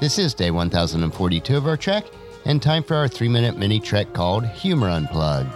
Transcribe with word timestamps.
This 0.00 0.18
is 0.18 0.32
day 0.32 0.50
1042 0.50 1.54
of 1.58 1.66
our 1.66 1.76
trek, 1.76 2.06
and 2.46 2.62
time 2.62 2.82
for 2.82 2.96
our 2.96 3.06
three 3.06 3.28
minute 3.28 3.58
mini 3.58 3.78
trek 3.78 4.14
called 4.14 4.46
Humor 4.46 4.88
Unplugged. 4.88 5.54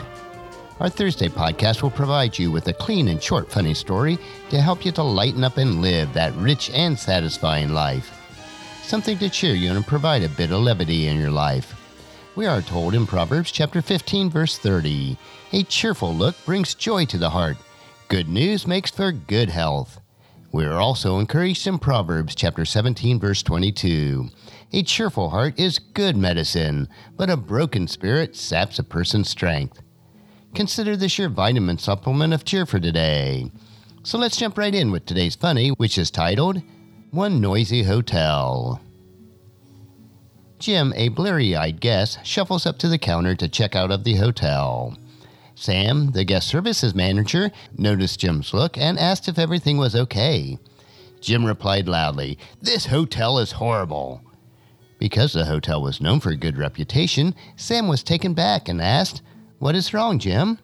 Our 0.81 0.91
Thursday 0.91 1.29
podcast 1.29 1.81
will 1.81 1.91
provide 1.91 2.39
you 2.39 2.51
with 2.51 2.69
a 2.69 2.75
clean 2.75 3.09
and 3.09 3.23
short, 3.23 3.51
funny 3.51 3.73
story 3.73 4.19
to 4.51 4.61
help 4.61 4.85
you 4.85 4.93
to 4.93 5.03
lighten 5.03 5.45
up 5.45 5.57
and 5.57 5.81
live 5.81 6.13
that 6.13 6.35
rich 6.35 6.69
and 6.75 6.99
satisfying 6.99 7.71
life. 7.71 8.13
Something 8.83 9.17
to 9.17 9.31
cheer 9.31 9.55
you 9.55 9.71
and 9.71 9.87
provide 9.87 10.23
a 10.23 10.29
bit 10.29 10.53
of 10.53 10.61
levity 10.61 11.07
in 11.07 11.19
your 11.19 11.31
life. 11.31 11.75
We 12.37 12.45
are 12.45 12.61
told 12.61 12.95
in 12.95 13.07
Proverbs 13.07 13.51
chapter 13.51 13.81
15, 13.81 14.29
verse 14.29 14.59
30 14.59 15.17
A 15.53 15.63
cheerful 15.63 16.15
look 16.15 16.35
brings 16.45 16.75
joy 16.75 17.07
to 17.07 17.17
the 17.17 17.31
heart. 17.31 17.57
Good 18.09 18.29
news 18.29 18.67
makes 18.67 18.91
for 18.91 19.11
good 19.11 19.49
health. 19.49 20.04
We 20.55 20.67
are 20.67 20.81
also 20.81 21.19
encouraged 21.19 21.67
in 21.67 21.81
Proverbs 21.81 22.37
chapter 22.37 22.65
17, 22.65 23.19
verse 23.19 23.43
22. 23.43 24.29
A 24.73 24.85
cheerful 24.85 25.31
heart 25.31 25.59
is 25.59 25.81
good 25.81 26.17
medicine, 26.17 26.89
but 27.17 27.29
a 27.29 27.37
broken 27.37 27.89
spirit 27.89 28.37
saps 28.37 28.79
a 28.79 28.85
person's 28.85 29.29
strength. 29.29 29.83
Consider 30.55 30.95
this 30.95 31.19
your 31.19 31.29
vitamin 31.29 31.79
supplement 31.79 32.33
of 32.33 32.45
cheer 32.45 32.67
for 32.67 32.79
today. 32.79 33.51
So 34.05 34.17
let's 34.17 34.37
jump 34.37 34.57
right 34.57 34.73
in 34.73 34.93
with 34.93 35.07
today's 35.07 35.35
funny, 35.35 35.71
which 35.71 35.99
is 35.99 36.13
titled 36.13 36.63
One 37.11 37.41
Noisy 37.41 37.83
Hotel. 37.83 38.81
Jim, 40.61 40.93
a 40.95 41.09
bleary 41.09 41.57
eyed 41.57 41.81
guest, 41.81 42.25
shuffles 42.25 42.65
up 42.65 42.79
to 42.79 42.87
the 42.87 42.97
counter 42.97 43.35
to 43.35 43.49
check 43.49 43.75
out 43.75 43.91
of 43.91 44.05
the 44.05 44.15
hotel. 44.15 44.97
Sam, 45.55 46.11
the 46.11 46.25
guest 46.25 46.49
services 46.49 46.95
manager, 46.95 47.51
noticed 47.77 48.21
Jim's 48.21 48.53
look 48.53 48.77
and 48.77 48.99
asked 48.99 49.29
if 49.29 49.39
everything 49.39 49.77
was 49.77 49.95
okay. 49.95 50.59
Jim 51.21 51.45
replied 51.45 51.89
loudly, 51.89 52.39
This 52.61 52.87
hotel 52.87 53.39
is 53.39 53.53
horrible. 53.53 54.21
Because 54.99 55.33
the 55.33 55.45
hotel 55.45 55.83
was 55.83 56.01
known 56.01 56.21
for 56.21 56.31
a 56.31 56.37
good 56.37 56.59
reputation, 56.59 57.35
Sam 57.57 57.89
was 57.89 58.03
taken 58.03 58.35
back 58.35 58.69
and 58.69 58.81
asked, 58.81 59.23
What 59.59 59.75
is 59.75 59.95
wrong, 59.95 60.19
Jim? 60.19 60.59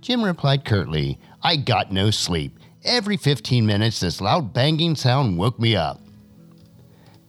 Jim 0.00 0.22
replied 0.22 0.64
curtly, 0.64 1.18
I 1.42 1.56
got 1.56 1.92
no 1.92 2.10
sleep. 2.10 2.58
Every 2.84 3.16
15 3.16 3.66
minutes, 3.66 4.00
this 4.00 4.20
loud 4.20 4.52
banging 4.54 4.96
sound 4.96 5.38
woke 5.38 5.58
me 5.58 5.76
up. 5.76 6.00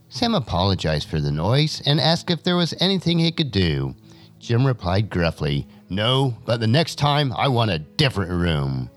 Sam 0.08 0.36
apologized 0.36 1.10
for 1.10 1.20
the 1.22 1.32
noise 1.32 1.82
and 1.86 2.00
asked 2.00 2.30
if 2.30 2.44
there 2.44 2.56
was 2.56 2.74
anything 2.80 3.20
he 3.20 3.32
could 3.32 3.52
do. 3.52 3.96
Jim 4.40 4.66
replied 4.66 5.10
gruffly, 5.10 5.68
No, 5.92 6.38
but 6.46 6.62
the 6.62 6.68
next 6.68 6.96
time 6.96 7.34
I 7.34 7.50
want 7.50 7.70
a 7.70 7.80
different 7.80 8.32
room. 8.32 8.90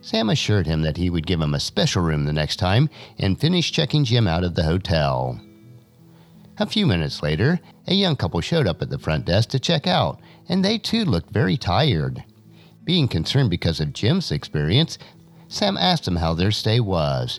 Sam 0.00 0.28
assured 0.28 0.66
him 0.66 0.82
that 0.82 0.96
he 0.96 1.08
would 1.08 1.24
give 1.24 1.40
him 1.40 1.54
a 1.54 1.60
special 1.60 2.02
room 2.02 2.24
the 2.24 2.32
next 2.32 2.56
time 2.56 2.90
and 3.20 3.38
finished 3.40 3.72
checking 3.72 4.02
Jim 4.02 4.26
out 4.26 4.42
of 4.42 4.56
the 4.56 4.64
hotel. 4.64 5.40
A 6.58 6.66
few 6.66 6.84
minutes 6.84 7.22
later, 7.22 7.60
a 7.86 7.94
young 7.94 8.16
couple 8.16 8.40
showed 8.40 8.66
up 8.66 8.82
at 8.82 8.90
the 8.90 8.98
front 8.98 9.24
desk 9.24 9.50
to 9.50 9.60
check 9.60 9.86
out, 9.86 10.18
and 10.48 10.64
they 10.64 10.78
too 10.78 11.04
looked 11.04 11.30
very 11.30 11.56
tired. 11.56 12.24
Being 12.82 13.06
concerned 13.06 13.48
because 13.48 13.78
of 13.78 13.92
Jim's 13.92 14.32
experience, 14.32 14.98
Sam 15.46 15.76
asked 15.76 16.06
them 16.06 16.16
how 16.16 16.34
their 16.34 16.50
stay 16.50 16.80
was. 16.80 17.38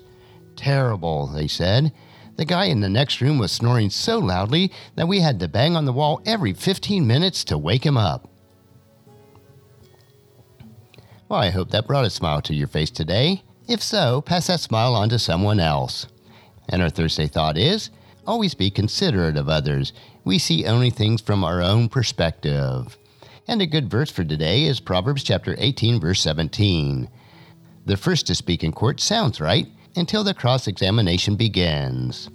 Terrible, 0.56 1.28
they 1.28 1.47
said. 1.47 1.91
The 2.38 2.45
guy 2.45 2.66
in 2.66 2.79
the 2.79 2.88
next 2.88 3.19
room 3.19 3.38
was 3.38 3.51
snoring 3.51 3.90
so 3.90 4.18
loudly 4.18 4.72
that 4.95 5.09
we 5.09 5.19
had 5.19 5.41
to 5.41 5.50
bang 5.50 5.75
on 5.75 5.84
the 5.84 5.91
wall 5.91 6.22
every 6.25 6.53
15 6.53 7.06
minutes 7.06 7.44
to 7.44 7.57
wake 7.57 7.85
him 7.85 7.97
up. 7.97 8.31
Well, 11.31 11.40
I 11.40 11.52
hope 11.52 11.69
that 11.69 11.88
brought 11.88 12.03
a 12.03 12.09
smile 12.09 12.42
to 12.42 12.53
your 12.53 12.68
face 12.68 12.92
today. 12.92 13.42
If 13.66 13.81
so, 13.81 14.19
pass 14.19 14.47
that 14.47 14.59
smile 14.59 14.94
on 14.94 15.08
to 15.08 15.18
someone 15.18 15.62
else. 15.62 16.08
And 16.68 16.81
our 16.81 16.90
Thursday 16.90 17.28
thought 17.28 17.58
is 17.58 17.90
always 18.28 18.53
be 18.53 18.69
considerate 18.69 19.38
of 19.38 19.47
others. 19.47 19.94
We 20.25 20.38
see 20.38 20.66
only 20.66 20.90
things 20.90 21.22
from 21.22 21.46
our 21.46 21.62
own 21.62 21.88
perspective. 21.88 22.97
And 23.47 23.62
a 23.62 23.66
good 23.66 23.90
verse 23.90 24.12
for 24.12 24.25
today 24.25 24.66
is 24.66 24.81
Proverbs 24.81 25.24
chapter 25.24 25.56
18 25.58 26.02
verse 26.02 26.19
17. 26.19 27.08
The 27.86 27.96
first 27.96 28.28
to 28.28 28.36
speak 28.36 28.62
in 28.62 28.74
court 28.74 29.00
sounds 29.00 29.40
right 29.40 29.68
until 29.96 30.25
the 30.25 30.34
cross 30.34 30.68
examination 30.68 31.38
begins. 31.38 32.30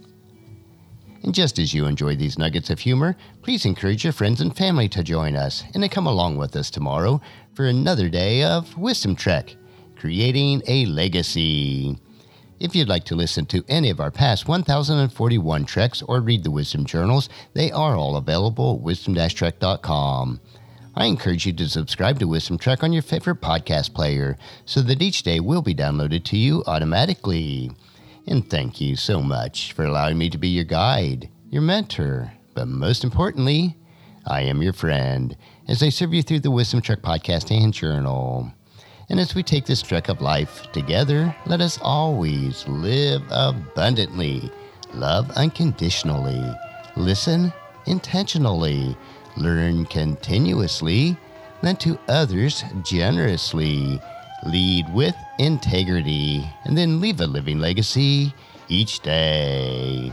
And 1.26 1.34
just 1.34 1.58
as 1.58 1.74
you 1.74 1.86
enjoy 1.86 2.14
these 2.14 2.38
nuggets 2.38 2.70
of 2.70 2.78
humor, 2.78 3.16
please 3.42 3.66
encourage 3.66 4.04
your 4.04 4.12
friends 4.12 4.40
and 4.40 4.56
family 4.56 4.88
to 4.90 5.02
join 5.02 5.34
us 5.34 5.64
and 5.74 5.82
to 5.82 5.88
come 5.88 6.06
along 6.06 6.36
with 6.36 6.54
us 6.54 6.70
tomorrow 6.70 7.20
for 7.52 7.66
another 7.66 8.08
day 8.08 8.44
of 8.44 8.78
Wisdom 8.78 9.16
Trek, 9.16 9.56
creating 9.96 10.62
a 10.68 10.86
legacy. 10.86 11.98
If 12.60 12.76
you'd 12.76 12.88
like 12.88 13.02
to 13.06 13.16
listen 13.16 13.44
to 13.46 13.64
any 13.68 13.90
of 13.90 13.98
our 13.98 14.12
past 14.12 14.46
1041 14.46 15.64
treks 15.64 16.00
or 16.00 16.20
read 16.20 16.44
the 16.44 16.50
Wisdom 16.52 16.86
Journals, 16.86 17.28
they 17.54 17.72
are 17.72 17.96
all 17.96 18.16
available 18.16 18.76
at 18.76 18.82
wisdom-trek.com. 18.82 20.40
I 20.94 21.06
encourage 21.06 21.44
you 21.44 21.52
to 21.54 21.68
subscribe 21.68 22.20
to 22.20 22.28
Wisdom 22.28 22.56
Trek 22.56 22.84
on 22.84 22.92
your 22.92 23.02
favorite 23.02 23.40
podcast 23.40 23.94
player 23.94 24.38
so 24.64 24.80
that 24.82 25.02
each 25.02 25.24
day 25.24 25.40
will 25.40 25.60
be 25.60 25.74
downloaded 25.74 26.22
to 26.26 26.36
you 26.36 26.62
automatically. 26.68 27.72
And 28.26 28.48
thank 28.48 28.80
you 28.80 28.96
so 28.96 29.22
much 29.22 29.72
for 29.72 29.84
allowing 29.84 30.18
me 30.18 30.30
to 30.30 30.38
be 30.38 30.48
your 30.48 30.64
guide, 30.64 31.28
your 31.48 31.62
mentor, 31.62 32.32
but 32.54 32.66
most 32.66 33.04
importantly, 33.04 33.76
I 34.26 34.40
am 34.42 34.62
your 34.62 34.72
friend 34.72 35.36
as 35.68 35.82
I 35.82 35.90
serve 35.90 36.12
you 36.12 36.22
through 36.22 36.40
the 36.40 36.50
Wisdom 36.50 36.80
Trek 36.80 37.02
podcast 37.02 37.56
and 37.56 37.72
journal. 37.72 38.50
And 39.08 39.20
as 39.20 39.36
we 39.36 39.44
take 39.44 39.66
this 39.66 39.82
trek 39.82 40.08
of 40.08 40.20
life 40.20 40.70
together, 40.72 41.34
let 41.46 41.60
us 41.60 41.78
always 41.80 42.66
live 42.66 43.22
abundantly, 43.30 44.50
love 44.92 45.30
unconditionally, 45.32 46.42
listen 46.96 47.52
intentionally, 47.86 48.96
learn 49.36 49.84
continuously, 49.86 51.16
lend 51.62 51.80
to 51.80 51.98
others 52.08 52.64
generously, 52.82 54.00
lead 54.44 54.92
with 54.92 55.14
integrity, 55.38 56.48
and 56.64 56.76
then 56.76 57.00
leave 57.00 57.20
a 57.20 57.26
living 57.26 57.58
legacy 57.58 58.34
each 58.68 59.00
day. 59.00 60.12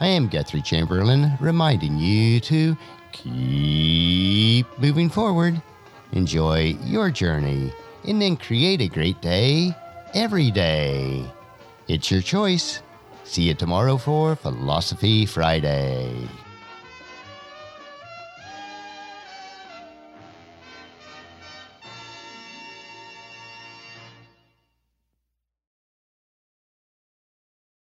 I 0.00 0.06
am 0.06 0.28
Guthrie 0.28 0.62
Chamberlain, 0.62 1.32
reminding 1.40 1.98
you 1.98 2.40
to 2.40 2.76
keep 3.12 4.66
moving 4.78 5.10
forward, 5.10 5.60
enjoy 6.12 6.76
your 6.84 7.10
journey, 7.10 7.72
and 8.06 8.22
then 8.22 8.36
create 8.36 8.80
a 8.80 8.88
great 8.88 9.20
day 9.20 9.74
every 10.14 10.50
day. 10.50 11.24
It's 11.88 12.10
your 12.10 12.22
choice. 12.22 12.82
See 13.24 13.42
you 13.42 13.54
tomorrow 13.54 13.96
for 13.96 14.36
Philosophy 14.36 15.26
Friday. 15.26 16.28